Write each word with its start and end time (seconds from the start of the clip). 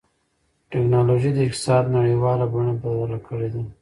ټکنالوجي 0.71 1.31
د 1.33 1.39
اقتصاد 1.47 1.83
نړیواله 1.97 2.45
بڼه 2.53 2.73
بدله 2.81 3.17
کړې 3.27 3.49
ده. 3.53 3.61